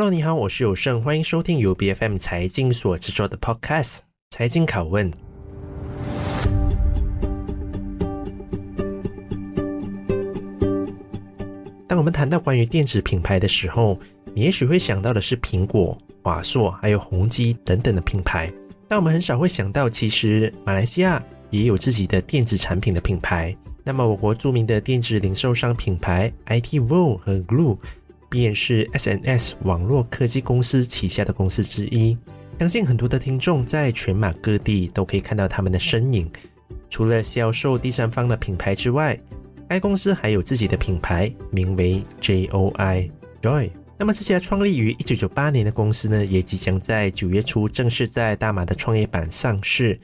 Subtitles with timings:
[0.00, 3.94] Hello，你好，我是有胜，欢迎收听由 BFM 财经所制作的 Podcast
[4.30, 5.10] 《财经拷问》。
[11.88, 13.98] 当我们谈到关于电子品牌的时候，
[14.32, 18.48] 你也许会想到的是苹果、华硕，还有宏基等等的品牌，
[18.86, 21.20] 但我们很少会想到，其实马来西亚
[21.50, 23.52] 也有自己的电子产品的品牌。
[23.82, 27.78] 那么，我国著名的电子零售商品牌 IT World 和 Glue，
[28.28, 32.16] 便是 SNS 网络科技公司旗下的公司之一。
[32.58, 36.30] 相信很多的听众在全马各地都可以看到他们的身影。
[36.90, 39.18] 除了销售第三方的品牌之外，
[39.68, 43.10] 该公司还有自己的品牌，名为 JOI
[43.42, 43.70] Joy。
[43.98, 50.00] 那么，这家创立于一九九八年的公司呢，也即将在九月初正式在大马的创业板上市。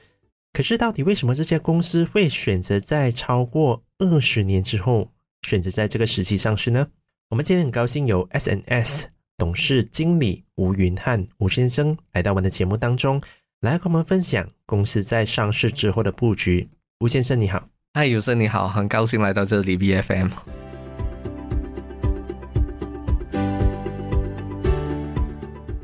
[0.52, 5.10] 可是，到底为什么这家公司会选择在超过二十年之后，
[5.42, 6.86] 选择在这个时期上市呢？
[7.34, 9.06] 我们今天很高兴有 SNS
[9.36, 13.20] 董事经理吴云汉吴先生来到我们的节目当中，
[13.62, 16.68] 来和我们分享公司在上市之后的布局。
[17.00, 20.30] 吴先生你好，嗨，有生你好，很高兴来到这里 BFM。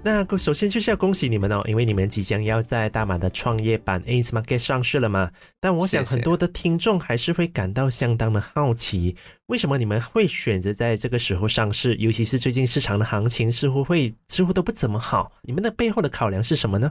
[0.02, 5.30] 那首先就是要恭喜你们哦，因为你们即将要在大马的创业板 A Market 上市了嘛。
[5.60, 9.14] 但我想很多的听众还是会感到相当的好奇，
[9.46, 11.94] 为什么你们会选择在这个时候上市？
[11.96, 16.90] 尤其是最近市场的行情似乎会似乎都不怎么好，你们的背后的考量是什么呢？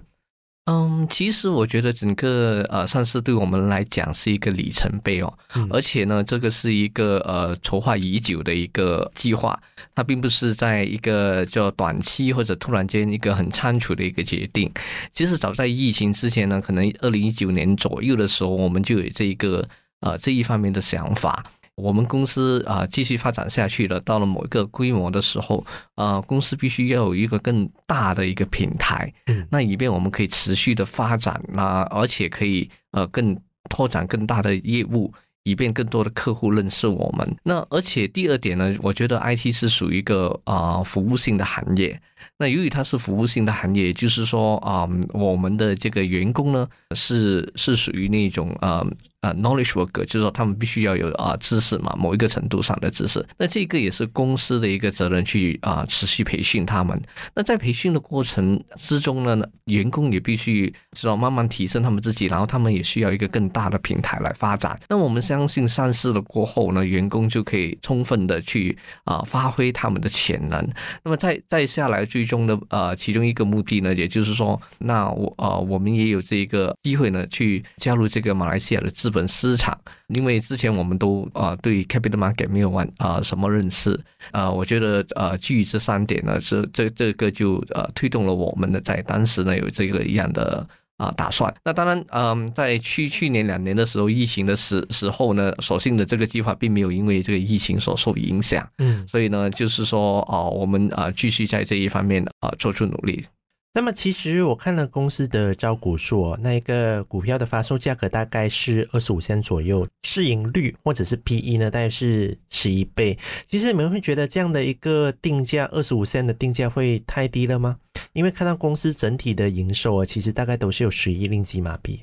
[0.71, 9.59] 嗯，其实我觉得整个呃上市对我们来讲是一个里程碑哦，嗯、而且呢，这个是一个呃筹划已久的一个计划，
[9.95, 14.71] 它并不是在一个叫短期或者突然间一个很仓促的一个决定。
[15.11, 19.67] 其实早在疫情之前呢，可能二零一九年左右的时候，我们就有这一个
[20.01, 21.43] 呃这一方面的想法。
[21.81, 23.99] 我们公司啊，继续发展下去了。
[24.01, 33.37] 到了某一个规模的时候，啊，公司必须要有一个更大的一个平台，嗯，那以便我们可以持续的发展啊，而且可以呃更
[33.69, 35.13] 拓展更大的业务，
[35.43, 37.35] 以便更多的客户认识我们。
[37.43, 41.99] 那而且第二点呢，我觉得 IT 是属于一个啊服务性的行业。
[42.37, 48.85] 那由于它是服务性的行业，也就是说啊，我们的这个员工呢是是属于那种啊。
[49.21, 53.25] 啊、，knowledge worker 就是说他们必须要有啊、知识嘛，某一个程度上的知识。
[53.37, 57.01] 那这个也是公司的一个责任去啊、持续培训他们。
[57.35, 64.79] 那在培训的过程之中呢，员工也必须知道慢慢提升他们自己，然后他们也需要一个更大的平台来发展。
[64.87, 70.65] 那我们相信上市了过后呢，员工就可以充分的去啊、发挥他们的潜能。
[71.03, 79.75] 那么再再下来最终的呃其中一个目的呢，也就是说，那我呃我们也有这个机会呢去加入这个马来西亚的资资本市场，
[80.09, 83.99] 因为之前我们都啊、呃、对 capital market 没有完啊、呃、什么认识
[84.29, 90.63] 啊、呃，我觉得啊、呃、基于这三点呢，这这这个就呃推动了我们的在当时呢有这个一样的
[90.97, 91.51] 啊、呃、打算。
[91.63, 103.25] 那当然，嗯、呃，在去去年两年的时候，疫情的时时候呢，所幸的这个计划并没有因为这个疫情所受影响，嗯，所以呢，就是说啊、呃，我们啊继续在这一方面啊、呃、做出努力。
[103.71, 113.17] 那么其实我看了公司的招股书，那一个股票的发售价格大概是二十五仙左右，市盈率或者是 PE 呢，大概是十一倍。
[113.45, 117.77] 其实你们会觉得这样的一个定价二十五仙的定价会太低了吗？
[118.13, 122.01] 因为看到公司整体的营收啊，其实大概都是有十亿令吉马币。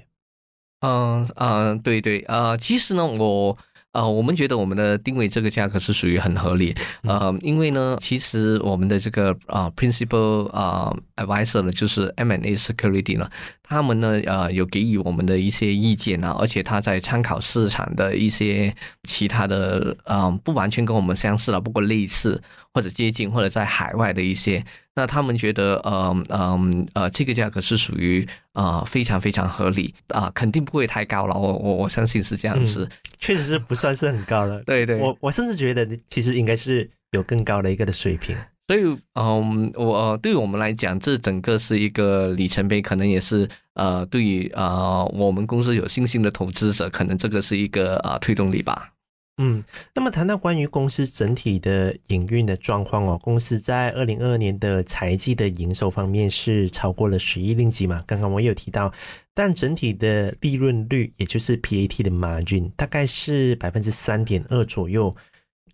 [0.80, 3.58] 嗯嗯，对对、呃，其实呢我。
[3.96, 13.26] 啊、呃，我们觉得我们的定位这个价格是属于很合理，呃，因为呢，其实我们的这个啊、呃、principal 啊、呃、advisor 呢，就是 M&A Security 呢，
[13.62, 18.74] 他们呢，呃，有给予我们的一些意见啊，而且他在参考市场的一些
[19.04, 22.42] 其他的，啊、呃，不完全跟我们相似了，不过类似
[22.76, 24.62] 或者接近或者在海外的一些，
[24.94, 28.22] 那他们觉得，嗯、呃、嗯呃，呃，这个价格是属于
[28.52, 32.84] 啊、呃、非常非常合理啊、呃，肯定不会太高了，我我我相信是这样子。
[32.84, 38.36] 嗯确实是不算是很高了， 对对，我我甚至觉得其实应该是有更高的一个的水平，
[38.68, 38.82] 所以
[39.14, 48.92] 嗯，我对于我们来讲，这整个是一个里程碑，可能也是呃，对于呃我们公司有信心的投资者，可能这个是一个啊、呃、推动力吧。
[49.38, 49.62] 嗯，
[49.94, 58.02] 那么谈到关于公司整体的营运的状况哦，公司在二零二二年的财季的营收方面是超过了十亿令吉嘛？
[58.06, 58.90] 刚刚我也有提到，
[59.34, 65.14] 但整体的利润率，也就是 PAT 的 margin，大概是百分之三点二左右。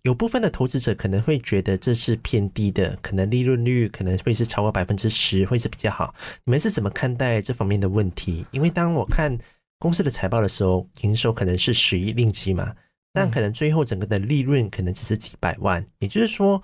[0.01, 6.13] 有部分的投资者可能会觉得这是偏低的，可能利润率可能会是超过百分之十，会是比较好。
[6.43, 8.45] 你们是怎么看待这方面的问题？
[8.51, 9.37] 因为当我看
[9.79, 12.75] 公司的财报的时候，营收可能是十亿令吉嘛。
[13.13, 16.59] 但可能最后整个的利润可能只是几百万，也就是说，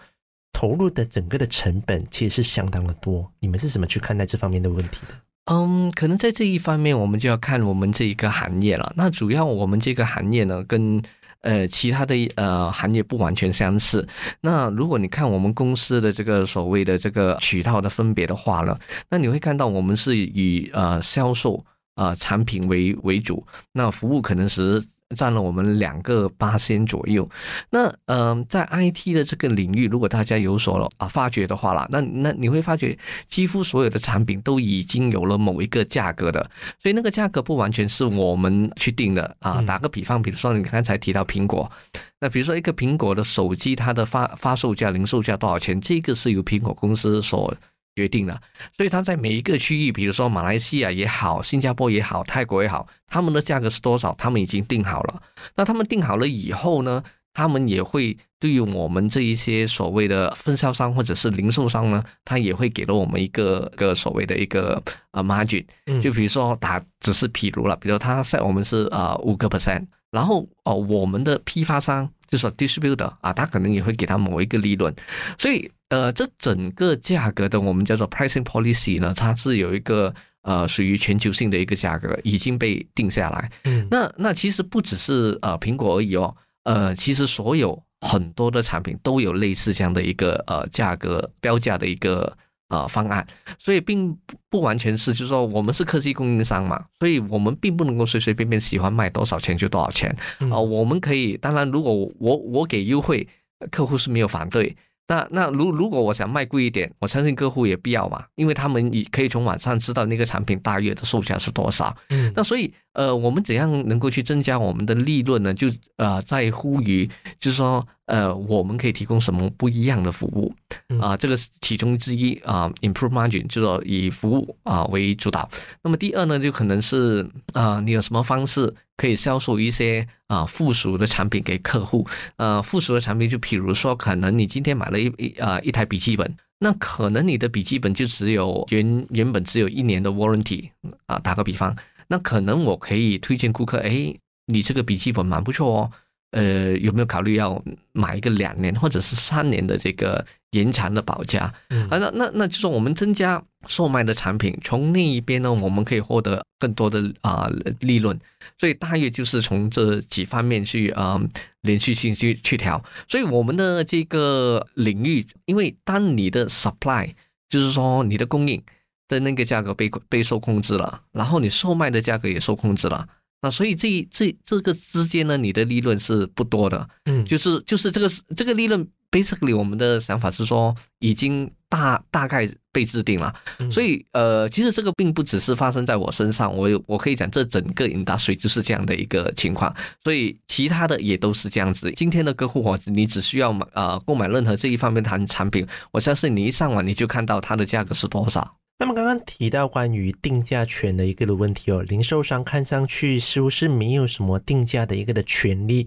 [0.52, 3.24] 投入的整个的成本其实是相当的多。
[3.40, 5.14] 你们是怎么去看待这方面的问题的？
[5.46, 8.92] 嗯，可能在这一方面，我们就要看我们这一个行业了。
[8.98, 11.00] 那主要我们这个行业呢，跟
[11.42, 14.08] 呃其他的呃行业不完全相似。
[14.42, 18.76] 那如果你看我们公司的这个所谓的这个渠道的分别的话呢，
[19.10, 21.64] 那你会看到我们是以呃销售
[21.94, 24.84] 呃产品为为主，那服务可能是。
[25.16, 27.28] 占了我们两个八仙左右。
[27.70, 32.98] 那嗯、呃，在 IT 的这个领域，如果大家有所啊发觉的话啦，那那你会发觉
[33.28, 36.50] 几乎所有的产品都已经有了某一个价格的，
[36.82, 39.62] 所以那个价格不完全是我们去定的啊。
[39.62, 41.72] 打个比方，比如说你刚才提到苹果，
[42.20, 45.80] 那比如说一个苹果的手机，它的发发售价、零售价多少钱？
[45.82, 47.54] 这个是由苹果公司所。
[48.00, 48.40] 决定了，
[48.78, 55.22] 所以它在每一个区域，比如说马来西亚也好，新加坡也好，泰国也好，他们的价格是多少，他们已经定好了。
[55.58, 57.04] 那他们定好了以后呢，
[57.34, 64.82] 他们也会对于我们这一些所谓的分销商或者是零售商呢，他也会给了我们一个个所谓的一个
[65.12, 65.66] 呃 margin。
[66.02, 74.96] 就比如说打只是譬如了，比如他在我们是呃五个 percent，然后哦我们的批发商就是 distributor 啊，他可能也会给他某一个利润，
[75.38, 75.70] 所以。
[75.90, 80.14] 呃，这整个价格的我们叫做 pricing policy 呢，它是有一个
[80.44, 83.52] 呃属于全球性的一个价格已经被定下来。
[83.64, 92.38] 嗯，那那其实不只是呃苹果而已哦，呃，其实所有很多的产品都有类似这样的一个呃价格标价的一个
[92.68, 93.26] 呃方案，
[93.58, 100.16] 所以并不不完全是就是说我们是科技供应商嘛，所以我们并不能够随随便便喜欢卖多少钱就多少钱
[100.52, 103.28] 啊，我们可以当然如果我我给优惠，
[103.72, 104.78] 客户是没有反对。
[105.10, 111.96] 那那如如果我想卖贵一点，我相信客户也必要嘛，因为他们也可以从网上知道那个产品大约的售价是多少。
[112.10, 115.52] 嗯，那所以呃，我们怎样能够去增加我们的利润呢？
[115.52, 115.68] 就
[115.98, 117.10] 呃，在乎于
[117.40, 120.54] 就是说呃，我们可以提供什么不一样的服务
[121.02, 121.18] 啊、呃？
[121.18, 122.74] 这个是其中之一啊、呃。
[122.88, 125.50] Improve margin 就是说以服务啊、呃、为主导。
[125.82, 127.24] 那么第二呢，就可能是
[127.54, 128.72] 啊、呃，你有什么方式？
[129.00, 132.06] 可以销售一些啊附属的产品给客户，
[132.36, 140.70] 呃，附属的产品就比如说，可能你今天买了一一啊一台笔记本，那可能你的笔记本就只有原原本只有一年的 warranty
[141.06, 141.74] 啊，打个比方，
[142.10, 144.14] 那可能我可以推荐顾客，哎，
[144.48, 145.92] 你这个笔记本蛮不错哦。
[146.32, 147.60] 呃，有没有考虑要
[147.92, 151.54] 买一个两年或者是三年的这个延长的保价？
[151.70, 158.20] 嗯、啊，那那那就是我们增加售卖的产品，从那一边呢，我们可以获得更多的啊、呃、利润。
[158.58, 161.30] 所以大约就是从这几方面去啊、呃、
[161.62, 162.84] 连续性去去调。
[163.08, 167.14] 所以我们的这个领域，因为当你的 supply
[167.50, 168.62] 就是说你的供应
[169.08, 173.08] 的那个价格被被受控制了，然后你售卖的价格也受控制了。
[173.42, 183.34] 那所以这这这个之间呢，你的利润是不多的，嗯，就是就是这个这个利润，basically 我们的想法是说，已经大大概被制定了，
[183.72, 189.74] 所以呃，其实这个并不只是发生在我身上，我有我可以讲，这整个 industry 就是这样的一个情况，
[190.04, 191.92] 所以其他的也都是这样子。
[191.96, 198.56] 今天的客户伙，你只需要买呃购买任何这一方面的产品，我相信你一上网你就看到它的价格是多少。
[198.82, 205.86] 那么刚刚提到关于定价权的一个的问题哦，零售商看上去似乎是没有什么定价的一个的权利，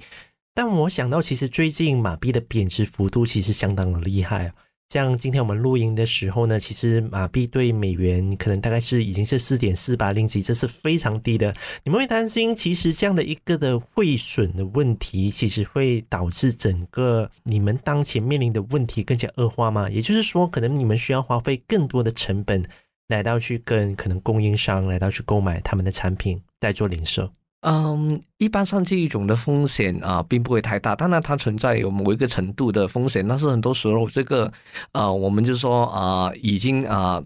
[0.55, 4.55] 但我想到其实最近马币的贬值幅度其实相当的厉害啊。
[4.91, 11.55] 像今天我们录音的时候呢，其实马币对美元可能大概是已经是四点四八零几，这是非常低的。
[11.83, 19.89] 你们会担心，其实这样的一个的汇损的问题，其实会导致整个你们当前面临的问题更加恶化吗？
[19.89, 22.63] 也就是说，可能你们需要花费更多的成本
[23.09, 27.31] 来到去跟可能供应商来到去购买他们的产品，再做零售。
[27.63, 30.95] 嗯，一般上这一种的风险啊，并不会太大。
[30.95, 34.53] 当然，它存在有某一个程度的风险，但是很多时候这个，
[34.93, 37.23] 呃，我们就说啊，已经啊。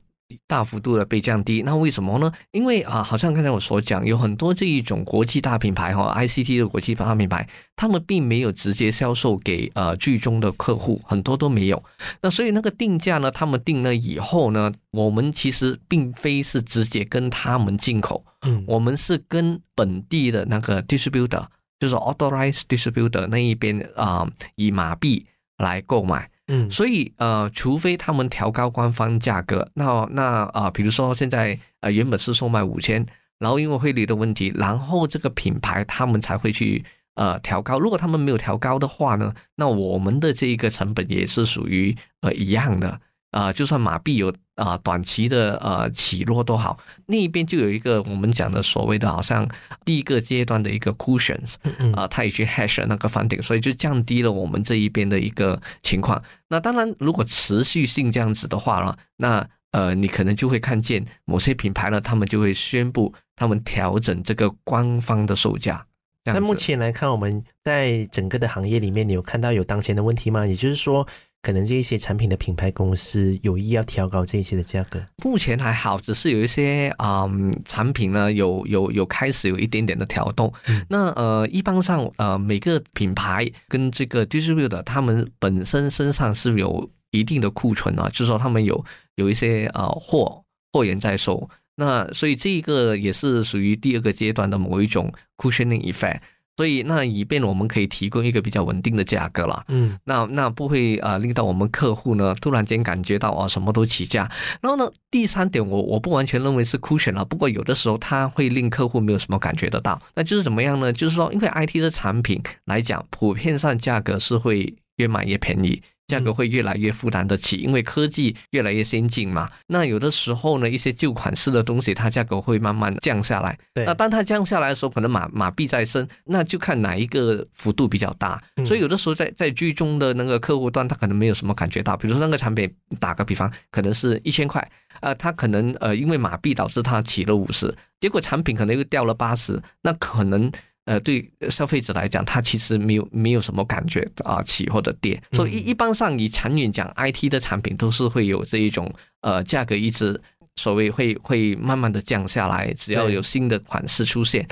[0.47, 2.33] 大幅度的被降低，那为什么呢？
[2.51, 11.83] 因为啊，好像刚才我所讲，有很多这一种国际大品牌哈，ICT 的国际大品牌，他们并没有直接销售给呃最终的客户，很多都没有。
[12.21, 21.47] 那所以那个定价呢，他们定了以后呢，我们其实并非是直接跟他们进口，嗯，我们是跟本地的那个 distributor，
[21.79, 25.25] 就是 authorized distributor 那一边啊，以马币
[25.59, 26.29] 来购买。
[26.49, 30.23] 嗯，所以呃，除非他们调高官方价格，那那
[30.53, 33.05] 啊、呃，比如说现在呃原本是售卖五千，
[33.39, 36.85] 然后因为汇率的问题，然后这个品牌他们才会去
[37.15, 37.79] 呃调高。
[37.81, 43.01] 如果他们没有调高的话呢，那我们的这一个成本也是属于呃一样的。
[43.37, 49.47] 啊、呃，就算马币有啊、呃、短期的呃起落都好，那一边就有一个我们讲的所谓的好像
[49.85, 51.57] 第一个阶段的一个 cushions
[51.93, 56.23] 啊、呃，它已经 hash 了那个 funding，所以就降低了我们这一边的一个情况。
[56.49, 65.85] 那当然，如果持续性这样子的话呢，那呃，你可能就会看见某些品牌呢，他们就会宣布他们调整这个官方的售价。
[66.25, 70.45] 但目前来看，我们在整个的行业里面，你有看到有当前的问题吗？
[70.45, 71.07] 也就是说，
[71.47, 75.01] 可能这一些产品的品牌公司有意要调高这一些的价格。
[75.23, 80.53] 目前还好，只是有一些啊、嗯、产品呢，有有有开始有一点点的调动。
[80.67, 88.85] 嗯、那呃，一般上呃，每个品牌跟这个 distributor 他们本身身上是有一定的库存啊，就是说他们有
[89.15, 91.49] 有一些呃货货源在手。
[91.77, 96.19] 那所以这个也是属于第二个阶段的某一种 cushioning effect，
[96.57, 110.93] 所以那以便我们可以提供一个比较稳定的价格了，嗯，那那不会啊令到我们客户呢突然间感觉到啊什么都起价，然后呢第三点我我不完全认为是 cushion 了，不过有的时候它会令客户没有什么感觉得到，那就是怎么样呢？
[110.93, 115.83] 就是说因为 IT 的产品来讲，普遍上价格是会越买越便宜。
[116.09, 119.51] 价格会越来越负担得起，因为科技越来越先进嘛。
[119.67, 123.59] 那有的时候呢，一些旧款式的东西，它价格会慢慢降下来。
[123.75, 123.85] 对。
[123.85, 128.41] 那当它降下来的时候，可能马马币在升，那就看哪一个幅度比较大。
[128.65, 131.97] 所以有的时候在在居中的那个客户端，他可能没有什么感觉到。
[131.97, 134.71] 比如说那个产品，打个比方，可能是一千块，
[135.01, 140.53] 呃，他可能呃因为马币导致它起了五十，结果产品可能又掉了八十，那可能。
[140.87, 145.21] 呃，对消费者来讲，他其实没有没有什么感觉啊，起或者跌。
[145.33, 148.91] 所以一一般上，以长远讲，IT 的产品都是会有这一种
[149.21, 150.21] 呃价格一直
[150.57, 154.47] 所谓会会慢慢的降下来，只要有新的款式出现。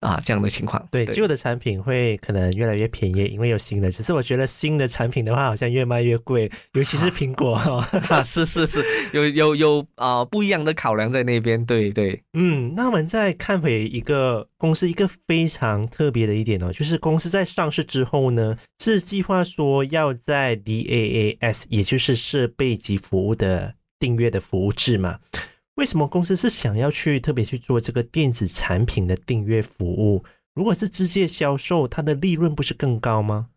[0.00, 3.90] 啊，这样的情况，对旧的产品会可能越来越便宜，因为有新的。
[3.90, 8.22] 只是我觉得新的产品的话，好像越卖越贵， 尤其是苹果哈、 啊。
[8.22, 11.64] 是是是，有有有啊、呃，不一样的考量在那边。
[11.64, 25.18] 对对，嗯，那我们再看回一个公司，一个非常特别的一点哦，就是公司在上市之后呢，是计划说要在 DaaS，也就是设备及服务的订阅的服务制嘛。
[25.76, 30.24] 为什么公司是想要去特别去做这个电子产品的订阅服务？
[30.54, 33.48] 如果是直接销售，它的利润不是更高吗？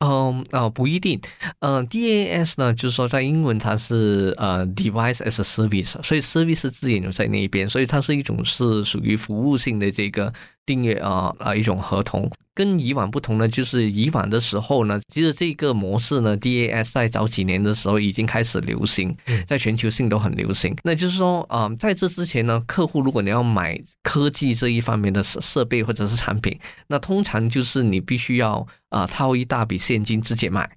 [0.00, 1.20] 嗯啊，不一定。
[1.60, 10.32] 嗯，DAS 呢，就是说在英文它是呃 Device as a Service，所以 Service 字眼就在那一边，所以它是一种是属于服务性的这个。
[10.66, 19.16] 订阅啊啊一种合同，跟以往不同呢，就是以往的时候呢，其实这个模式呢，DaaS 在早几年的时候已经开始流行，
[19.46, 20.74] 在全球性都很流行。
[20.82, 30.70] 那就是说啊，在这之前呢，客户如果你要买科技这一方面的设设备或者是产品，那通常就是你必须要啊掏一大笔现金直接买。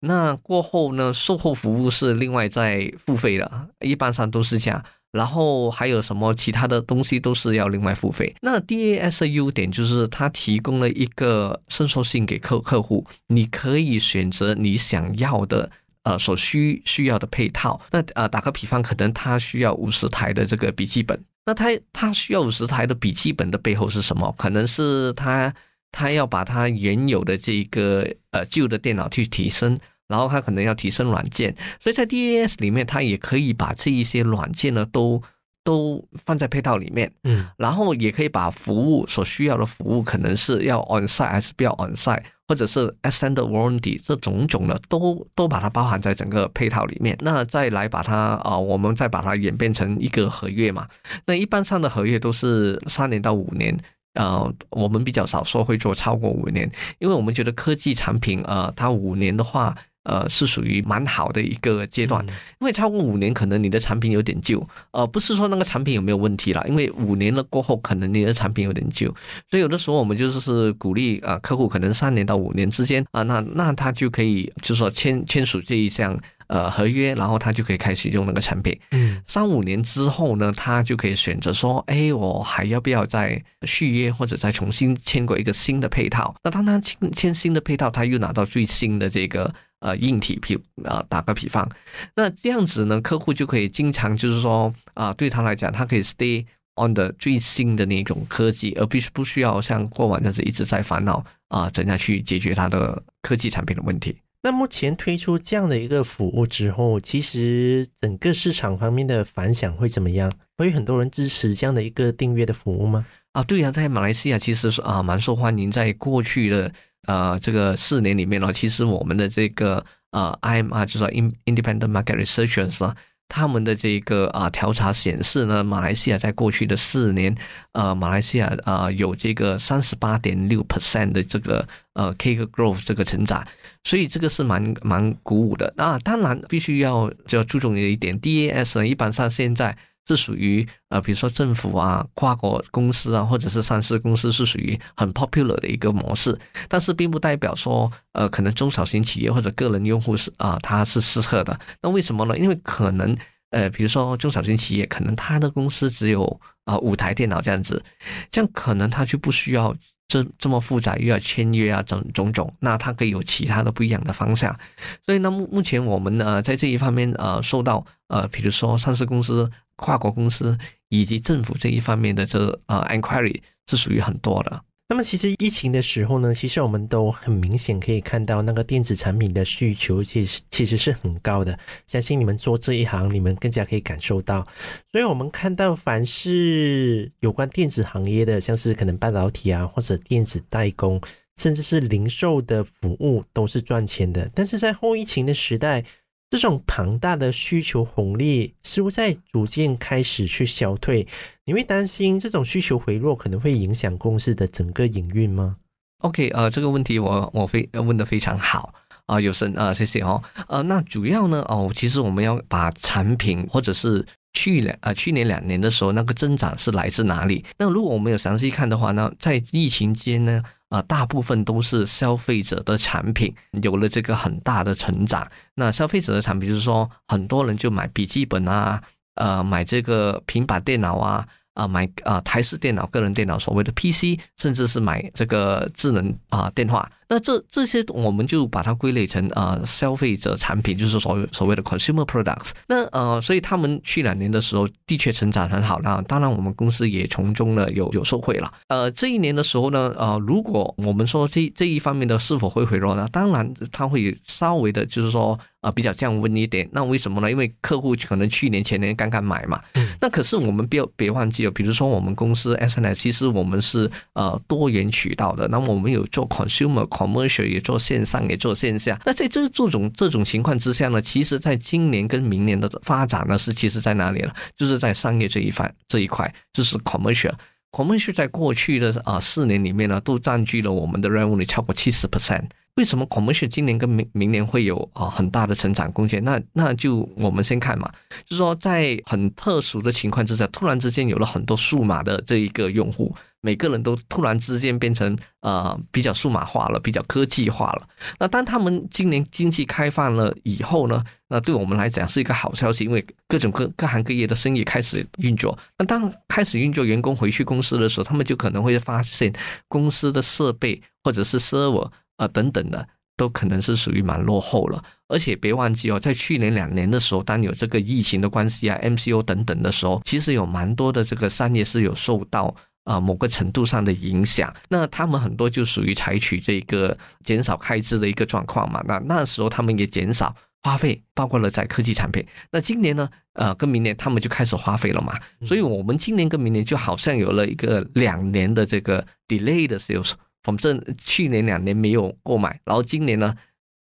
[0.00, 4.80] 那过后呢，售后服务是另外再付费的，一般上都是这样。
[5.12, 8.34] 然后还有什么其他的东西都是要另外付费。
[8.42, 15.70] 那 DAS 的优点就是它提供了一个伸缩性给客客户，你可以选择你想要的
[16.02, 17.80] 呃所需需要的配套。
[17.90, 24.34] 那呃打个比方，可能他需要五十台的这个笔记本，那他他需要五十台的笔记本的背后是什么？
[24.36, 25.54] 可能是他
[25.90, 29.80] 他要把他原有的这个呃旧的电脑去提升。
[30.08, 35.22] 然后它可能要提升软件，所以在 DaaS 里面，它也可以把这一些软件呢都
[35.62, 47.14] 都放在配套里面，嗯，然后也可以把服务所需要的服务，可能是要 on-site 还是不要 on-site，或者是 extended warranty 这种种的，都都把它包含在整个配套里面。
[47.20, 50.88] 那再来把它啊、呃，我们再把它演变成一个合约嘛。
[51.26, 53.78] 那一般上的合约都是三年到五年，
[54.14, 59.76] 呃，我们比较少说会做超过五年，因为我们觉得科技产品呃，它五年的话。
[60.04, 62.24] 呃，是属于蛮好的一个阶段，
[62.60, 69.14] 因为超过五年，可能你的产品有点旧，呃，不是说那个产品有没有问题了，因为五年了过后，可能你的产品有点旧，
[69.50, 78.78] 所以有的时候我们就是鼓励啊，客户可能三年到五年之间啊，那那他就可以就是说签签署这一项呃合约，然后他就可以开始用那个产品。
[78.92, 86.34] 嗯，三五年之后呢，他就可以选择说，哎，我还要不要再续约或者再重新签过一个新的配套？
[86.42, 89.52] 那当他签签新的配套，他又拿到最新的这个。
[89.80, 91.68] 呃，硬体，比啊，打个比方，
[92.16, 96.44] 那这样子呢，客户就可以经常就是说啊，对他来讲，他可以 stay
[96.74, 104.16] on the 最新的那种科技，而必须不需要像过往这样子一直在烦恼啊，怎样去解决他的科技产品的问题。
[104.42, 110.32] 那目前推出这样的一个服务之后，其实整个市场方面的反响会怎么样？
[110.56, 113.06] 会有很多人支持这样的一个订阅的服务吗？
[113.32, 116.72] 啊，对呀，在马来西亚其实是啊蛮受欢迎，在过去的。
[117.08, 121.04] 呃，这个四年里面呢，其实我们的这个呃 IMR 就是
[121.46, 122.94] Independent Market Researchers 呢。
[123.30, 127.34] 他们的这个啊调查显示呢，马来西亚在过去的四年，
[127.72, 133.46] 呃，马来西亚啊有这个三十八点六 percent 的这个呃 CAGR growth 这个成长，
[133.84, 135.72] 所以这个是蛮蛮鼓舞的。
[135.76, 139.76] 那当然必须要就要注重的一点，DAS 呢一般上现在。
[140.08, 146.38] 是属于呃，比如说政府啊、跨国公司啊，或者是上市公司，是属于很 popular 的一个模式。
[146.66, 151.60] 但是并不代表说，呃，可能中小型企业或者个人用户是啊、呃，它是适合的。
[151.82, 152.38] 那为什么呢？
[152.38, 153.14] 因为可能
[153.50, 156.24] 呃，比如说中小型企业，可能他的公司只有
[156.64, 157.84] 啊、呃、五台电脑这样子，
[158.30, 159.76] 这样可能他就不需要
[160.08, 162.50] 这这么复杂，又要签约啊，种种种。
[162.60, 164.58] 那他可以有其他的不一样的方向。
[165.04, 169.50] 所以呢，目目前我们呢，在这一方面呃，受到呃，比如说上市公司。
[169.78, 170.58] 跨国公司
[170.90, 174.62] 以及政府这一方面的这呃 enquiry 是属于很多的。
[174.90, 181.58] 那么其实疫情的时候呢，其实我们都很明显可以看到那个电子产品的需求其实其实是很高的。
[181.86, 184.46] 相信你们做这一行，你们更加可以感受到。
[184.90, 190.98] 所以我们看到凡是有关电子行业的，像是可能半导体啊，或者电子代工，
[191.36, 194.26] 甚至是零售的服务，都是赚钱的。
[194.34, 195.84] 但是在后疫情的时代，
[196.30, 201.06] 这种庞大的需求红利似乎在逐渐开始去消退，
[201.46, 205.54] 你会担心这种需求回落可能会影响公司的整个营运吗
[206.00, 208.74] ？OK，呃，这个问题我我非问的非常好
[209.06, 210.22] 啊、有神啊、呃，谢谢哦。
[210.48, 214.04] 呃，那主要呢，哦，其实我们要把产品或者是
[214.34, 217.42] 去两呃去年两年的时候那个增长是来自哪里？
[217.56, 220.42] 那如果我们有详细看的话呢，在疫情间呢。
[220.68, 225.26] 啊，大部分都是消费者的产品有了这个很大的成长。
[225.54, 228.82] 那消费者的产品就是说，很多人就买笔记本啊，
[229.14, 231.26] 呃，买这个平板电脑啊。
[231.54, 242.50] 啊，买啊台式电脑、个人电脑，所谓的 PC，甚至是买这个智能啊电话，那这这些我们就把它归类成啊消费者产品，就是所谓所谓的 consumer products。
[242.66, 248.52] 那呃，所以他们去两年的时候的确成长很好，那当然我们公司也从中呢有有受惠了。
[248.68, 253.08] 呃，这一年的时候呢，呃，如果我们说这这一方面的是否会回落呢？
[253.10, 255.38] 当然它会稍微的，就是说。
[255.60, 257.28] 啊，比较降温一点，那为什么呢？
[257.28, 259.60] 因为客户可能去年前年刚刚买嘛。
[260.00, 265.48] 那可是我们别别忘记了，比如说我们公司 SNS，其实我们是呃多元渠道的。
[265.48, 269.00] 那么我们有做 consumer commercial，也做线上，也做线下。
[269.06, 274.32] 那在这这种这种情况之下呢，其实在今年跟明年的发展呢，是其实在哪里呢？
[274.56, 277.32] 就是在商业这一块这一块，就是 commercial。
[277.70, 282.44] commercial 在过去的啊四年里面呢，都占据了我们的任务率超过七十 percent。
[282.78, 286.22] 为什么孔门雪今年跟明明年会有啊很大的成长空间？
[286.22, 287.90] 那那就我们先看嘛，
[288.24, 297.88] 就是说在很特殊的情况之下，突然之间有了很多数码的这一个用户，每个人都突然之间变成呃比较数码化了，比较科技化了。
[298.20, 305.58] 那当他们今年经济开放了以后呢，那对我们来讲是一个好消息，因为各种各各行各业的生意开始运作。
[305.76, 309.32] 那当开始运作，员工回去公司的时候，他们就可能会发现
[309.66, 311.90] 公司的设备或者是 server。
[312.18, 314.84] 啊，等等的，都可能是属于蛮落后了。
[315.08, 322.54] 而且别忘记哦，在去年两年的时候，当有这个疫情的关系啊，MCO 等等的时候，其实有蛮多的这个商业是有受到
[322.84, 324.54] 啊某个程度上的影响。
[324.68, 328.84] 那他们很多就属于采取这个减少开支的一个状况嘛。
[328.86, 332.26] 那那时候他们也减少花费，包括了在科技产品。
[332.50, 335.18] 那今年呢，呃，跟明年他们就开始花费了嘛。
[335.46, 340.12] 所以我们今年跟明年就好像有了一个两年的这个 delay 的 sales。
[340.48, 343.34] 反正去年两年没有购买，然后今年呢，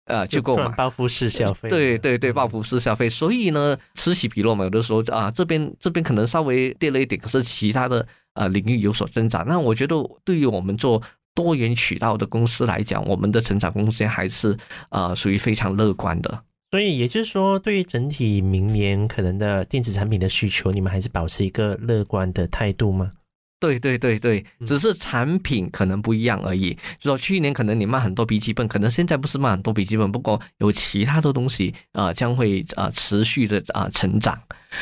[0.06, 1.68] 呃，就购买，报复式消费。
[1.70, 3.10] 对对对，报复式消费。
[3.10, 9.46] 所以呢，此起彼落嘛，有的时候啊，这边这边可能稍微跌了一点，可是其他的呃领域有所增长。
[9.48, 11.02] 那我觉得，对于我们做
[11.36, 14.58] 多元渠道的公司来讲，我们的成长空间还是
[14.90, 16.44] 呃属于非常乐观的。
[16.72, 23.12] 所以也就是说，对于整体明年可能的电子产品的需求，你们还是保持一个乐观的态度吗？
[23.64, 26.74] 对对对对，只是产品可能不一样而已。
[27.00, 34.38] 就说去年可能你卖很多笔记本，可能现在不是卖很多笔记本，不过有其他的东西啊、呃，将会啊、呃、持续的啊、呃、成长。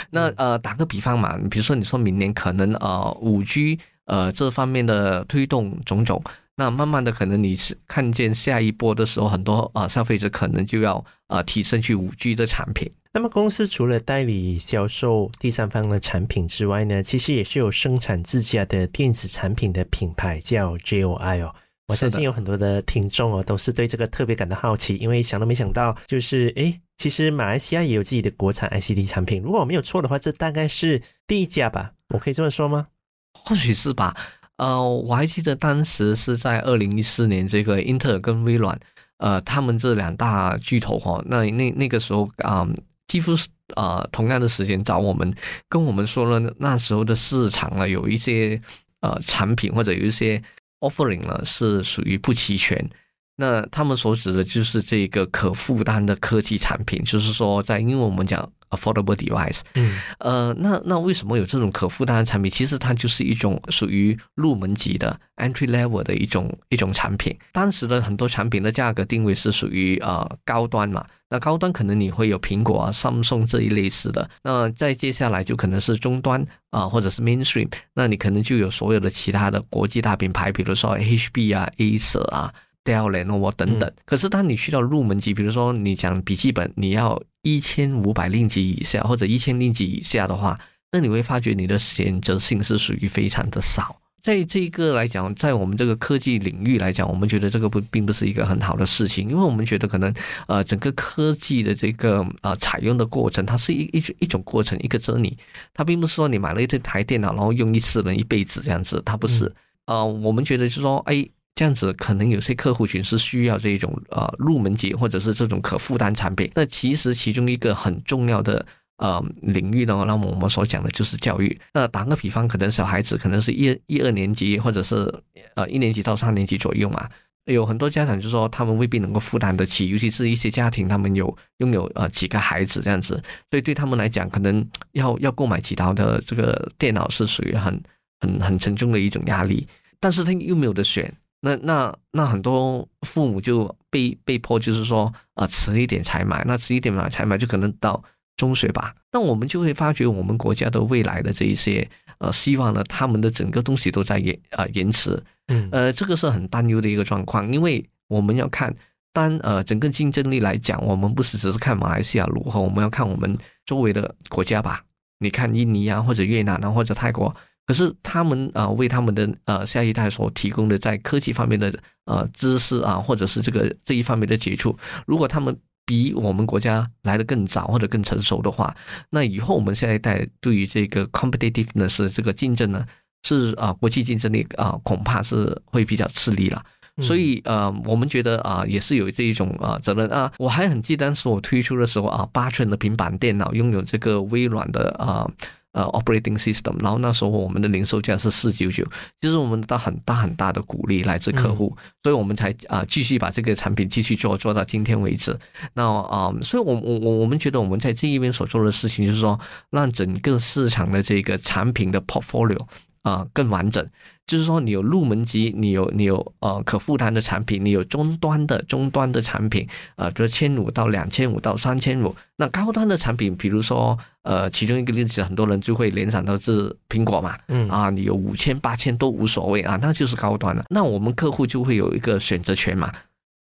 [0.09, 6.23] 那呃打个比方嘛，比如说你说明年可能呃五 G 呃这方面的推动种种，
[6.55, 10.95] 那慢慢的可能你是看见下一波的时候，很多啊、呃、消费者可能就要
[11.27, 12.91] 啊、呃、提升去五 G 的产品。
[13.13, 21.53] 那么公司除了代理销售第三方的产品之外呢，其实也是有生产自家的电子产品的品牌叫 JOI 哦。
[21.87, 29.41] 我相信有很多的听众哦，都是对这个特别感到好奇，因为想都没想到，就是诶，其实马来西亚也有自己的国产 ICD 产品。
[29.41, 31.91] 如果我没有错的话，这大概是第一家吧？
[32.13, 32.87] 我可以这么说吗？
[33.33, 34.15] 或许是吧。
[34.55, 38.79] 呃，我还记得当时是在二零一四年，这个英特尔跟微软。
[39.17, 42.75] 呃，他们这两大巨头哈，那那那个时候啊、嗯，
[43.11, 45.33] 几乎是啊、呃、同样的时间找我们，
[45.67, 48.61] 跟我们说了那时候的市场啊，有一些
[49.01, 50.41] 呃产品或者有一些
[50.79, 52.89] offering 呢是属于不齐全。
[53.35, 58.51] 那他们所指的就是这个可负担的科技产品，就是说在英文我们讲。
[58.71, 62.49] Affordable device，嗯，呃，那那为什么有这种可负担的产品？
[62.49, 67.37] 其实它就是一种属于入门级的 entry level 的一种一种产品。
[67.51, 74.29] 当时的很多产品的价格定位是属于呃高端嘛，那高端可能你会有苹果啊、Samsung 这一类似的。
[74.41, 82.53] 那再接下来就可能是中端啊、呃，或者是 mainstream，那你可能就有所有的其他的国际大品牌，比如说 HP 啊、Acer 啊。
[82.83, 90.59] Dell、Lenovo 等等，可是当你去到入门级，比如说你讲笔记本，你要一千五百令吉以下或者一千令吉以下的话，
[90.91, 93.95] 那你会发觉你的选择性是属于非常的少。
[94.23, 100.11] 在这一个来讲，在我们这个科技领域来讲，我们觉得这个不并不是一个很好的事情，因为我们觉得可能
[100.47, 105.35] 呃整个科技的这个呃采用的过程，它是一一一种过程，一个 journey，
[105.71, 109.53] 它并不是说你买了一台电脑然后用一次能一辈子这样子，它不是。
[109.85, 111.29] 呃，我们觉得就是说，哎。
[111.61, 116.49] 这样子可能有些客户群是需要这一种呃入门级或者是这种可负担产品。
[116.55, 118.65] 那其实其中一个很重要的
[118.97, 121.55] 呃领域呢，那么我们所讲的就是教育。
[121.71, 125.13] 那打个比方，可能小孩子可能是一一二年级或者是
[125.53, 127.07] 呃一年级到三年级左右嘛，
[127.45, 133.21] 有很多家长就说他们未必能够负担得起，尤其是一些家庭他们有拥有呃几个孩子这样子，
[133.51, 137.79] 所以对他们来讲，可能要要购买几套的这个电脑是属于很
[138.19, 139.67] 很很沉重的一种压力，
[139.99, 141.13] 但是他又没有得选。
[141.41, 148.01] 那那那很多父母就被被迫就是说啊，迟一点才买，那迟一点买才买就可能到
[148.37, 148.93] 中学吧。
[149.11, 158.73] 那我们就会发觉我们国家的未来的这一些呃希望呢，他们的整个东西都在延啊、呃、延迟，嗯呃这个是很担忧的一个状况，因为我们要看
[159.11, 164.83] 单呃整个竞争力来讲，我们不是只是看马来西亚如何，我们要看我们周围的国家吧。
[165.17, 167.35] 你看印尼啊，或者越南啊，或者泰国。
[167.71, 178.75] 可是他们啊、呃，为他们的呃下一代所提供的在科技方面的呃知识啊，或者是这个这一方面的接触，如果他们比我们国家来的更早或者更成熟的话，
[179.09, 182.85] 那以后我们下一代对于这个 competitiveness 这个竞争呢，
[183.23, 186.61] 是啊、呃、国际竞争力啊、呃、恐怕是会比较吃力了。
[187.01, 190.29] 所以呃，我们觉得啊、呃，也是有这一种啊、呃、责任啊。
[190.37, 195.23] 我还很记得当时我推出的时候啊，八寸的平板电脑拥有这个微软的啊。
[195.23, 195.31] 呃
[195.73, 198.85] 呃，operating system，然后那时候我们的零售价是四九九，
[199.21, 205.37] 就是我们得到很大很大的鼓励来自客户，嗯、所以我们才啊、呃、继续把这个产品继续做做到今天为止。
[205.73, 212.59] 那啊、呃，所以我我我我们觉得我们在这一边所做的事情，就是说让整个市场的这个产品的 portfolio。
[213.03, 213.85] 啊、呃，更完整，
[214.27, 227.67] 就是说你有入门级，你有你有呃可负担的产品，你有中端的中端的产品，呃，比如千五到两千五到三千五，那高端的产品，比如说呃，其中一个例子，很多人就会联想到是苹果嘛，嗯。
[227.69, 232.91] 啊，你有五千八千都无所谓啊，那就是高端了，那我们客户就会有一个选择权嘛，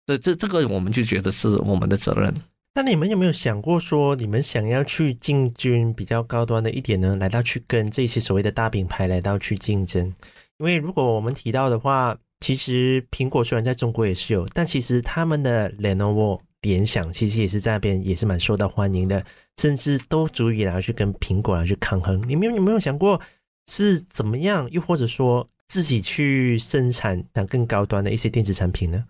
[0.05, 2.33] 这这这个我们就觉得是我们的责任。
[2.75, 7.15] 那你们有没有想过说，你们想要去进军比较高端的一点呢？
[7.17, 10.05] 来到去跟这些所谓的大品牌来到去竞争？
[10.59, 19.25] 因为如果我们提到的话，其实苹果虽然在中国也是有，但其实他们的 Lenovo 联想其实也是在那边也是蛮受到欢迎的，
[19.57, 22.23] 甚至都足以来去跟苹果来去抗衡。
[22.27, 23.19] 你们有没有想过
[23.69, 24.69] 是怎么样？
[24.71, 29.03] 又或者说自己去生产像更高端的一些电子产品呢？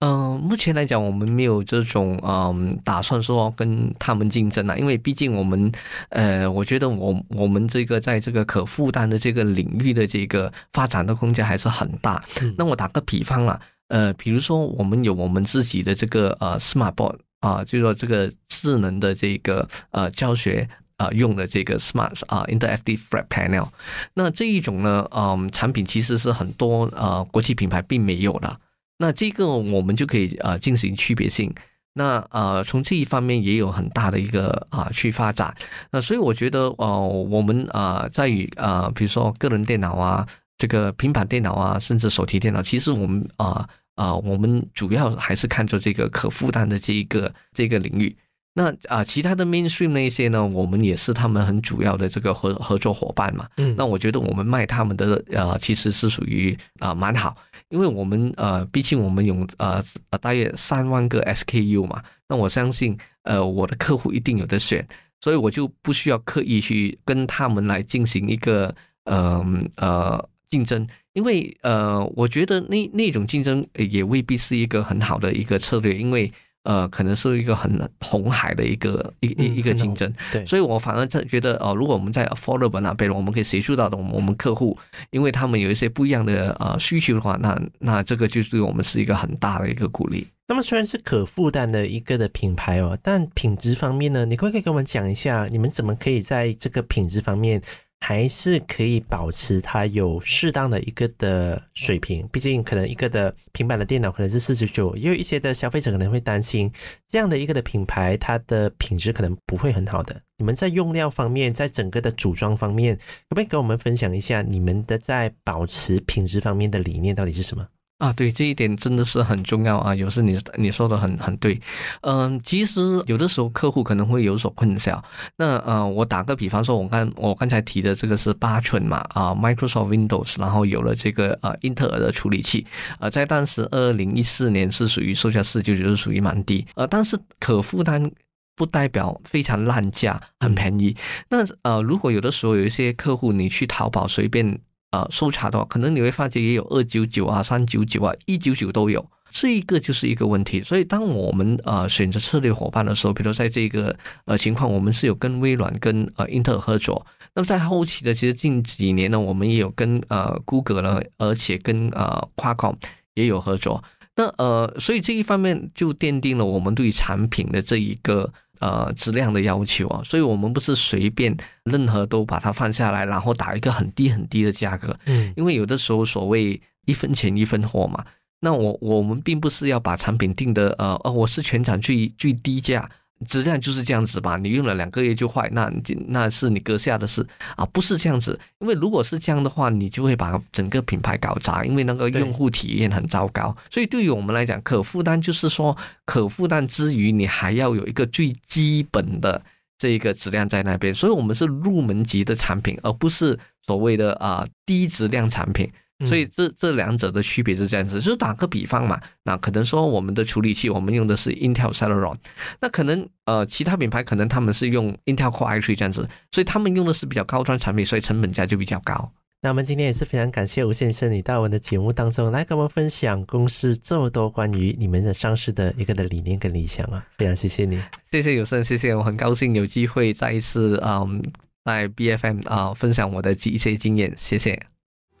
[0.00, 5.72] 嗯、呃，目前来讲，我们没有这种嗯、呃、打算说跟他们竞争啊，因为毕竟我们
[6.10, 12.24] 呃，我觉得我我们这个在这个可负担的这个领域的这个发展的空间还是很大。
[12.40, 23.66] 嗯、那我打个比方啦，呃，比如说我们有我们自己的这个呃 smart board 啊、呃，就是说这个智能的这个呃教学啊、呃、用的这个 smart 啊、呃、interactive flat panel，
[24.14, 28.60] 那这一种呢，嗯、呃，产品其实是很多呃国际品牌并没有的。
[28.98, 31.54] 那这个我们就可以呃进行区别性，
[31.94, 35.56] 那呃从这一方面也有很大的一个啊、去发展，
[35.90, 40.26] 那所以我觉得呃我们啊、呃、在于呃比如说个人电脑啊，
[40.58, 48.16] 这个平板电脑啊，甚至手提电脑，其实我们啊啊、我们主要还是看着这个可负担的这一个这个领域。
[48.58, 53.48] 那啊，其他的 mainstream 那一些呢，我们也是他们很主要的这个合合作伙伴嘛。
[53.56, 57.36] 嗯，那我觉得我们卖他们的呃，其实是属于啊蛮好，
[57.68, 59.80] 因为我们呃，毕竟我们有呃
[60.20, 62.02] 大约三万个 SKU 嘛。
[62.28, 64.84] 那我相信呃，我的客户一定有的选，
[65.20, 69.40] 所以我就不需要刻意去跟他们来进行一个呃
[69.76, 76.32] 呃竞争，因为呃，我觉得那那种竞争也未必是一个很好的一个策略，因为。
[76.68, 84.78] 呃，可能是一个很红海的一个一一一个竞争，对，所以我反而觉得哦，如果我们在 affordable 那边，我们可以协助到的我们客户，
[85.08, 90.26] 因为他们有一些不一样的呃需求的话，那那这个就是对我们是一个很大的一个鼓励。
[90.46, 97.62] 那么虽然是可负担的一个的品牌哦，但品质方面呢，你可不可以跟我们讲一下，你们怎么可以在这个品质方面？
[98.00, 106.70] 还是可以保持它有适当的一个的水平，毕竟可能一个的平板的电脑可能是四十九，也有一些的消费者可能会担心
[107.06, 110.20] 这样的一个的品牌，它的品质可能不会很好的。
[110.38, 117.66] 你们在用料方面，在整个的组装方面，可不可以跟我们分享一下你们的在保持品质方面的理念到底是什么？
[117.98, 119.92] 啊，对，这一点真的是很重要啊！
[119.92, 121.60] 有时你你说的很很对，
[122.02, 125.02] 嗯，其实有的时候客户可能会有所混淆。
[125.36, 132.64] 那呃，我打个比方说，我刚我刚才提的这个是八寸嘛，啊，Microsoft Windows，然后有了这个呃英特尔的处理器，
[133.00, 138.08] 呃，在当时二零一四年是属于售价四九九，是属于蛮低，呃，但是可负担
[138.54, 140.96] 不代表非常烂价，很便宜。
[141.28, 144.60] 那呃，如果有的时候有一些客户，你去淘宝随便。
[144.90, 150.62] 啊、搜查的话，可能你会发觉也有二九九啊、三九九啊、一九九都有，这一个就是一个问题。
[150.62, 157.06] 所以，当我们呃选择策略伙伴的时候，比如在这个呃情况，我们是有跟微软、跟呃英特尔合作。
[157.34, 162.76] 那么在后期的，其实近几年呢，我们也有跟呃 Google 呢，而且跟呃 Qualcomm
[163.14, 163.84] 也有合作。
[164.16, 168.32] 那呃，所以这一方面就奠定了我们对产品的这一个。
[168.60, 174.96] 呃，质量的要求啊，所以我们不是随便任何都把它放下来，然后打一个很低很低的价格。
[175.06, 178.04] 嗯，因为有的时候所谓一分钱一分货嘛，
[178.40, 182.90] 那我我们并不是要把产品定的呃，哦，我是全场最最低价。
[183.26, 185.70] 质量就是这样子吧，你用了两个月就坏，那
[186.06, 187.26] 那是你阁下的事
[187.56, 188.38] 啊，不是这样子。
[188.60, 193.56] 因为如果是这样的话，你就会把整个品牌搞砸，因为那个用户体验很糟糕。
[193.70, 199.42] 所以对于我们来讲，可负担就是说，可负担之余，你还要有一个最基本的
[199.78, 200.94] 这一个质量在那边。
[200.94, 205.70] 所以我们是入门级的产品，而不是所谓的啊低质量产品。
[206.06, 212.16] 所以这这两者的区别是这样子，就打个比方嘛，那可能说我们的处理器我们用的是 Intel Celeron，
[212.60, 219.10] 那可能呃其他品牌可能他们是用 Intel Core i3 这样子，所以他们用的是比较高端产品，所以成本价就比较高。
[219.40, 227.80] 那我们今天也是非常感谢吴先生你到我们的节目当中来跟我们分享公司这么多关于你们的上市的一个的理念跟理想啊，非常谢谢你，
[228.10, 231.22] 谢谢有生，谢谢，我很高兴有机会再一次嗯
[231.64, 234.60] 在 BFM 啊分享我的一些经验，谢谢。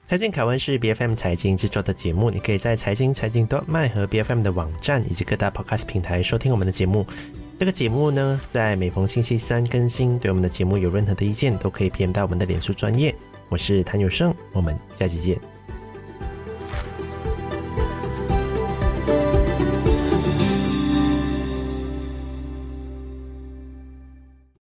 [0.08, 7.04] 财经凯文是 BFM 财经制作的节目，你可以在财经财经 .my 和 BFM 的网站以及各大 Podcast 平台收听我们的节目。
[7.58, 10.18] 这个节目呢，在每逢星期三更新。
[10.18, 13.14] 对我们的节目有任何的意见，都可以 PM 到我们的脸书专业。
[13.50, 15.57] 我是谭有胜，我们下期见。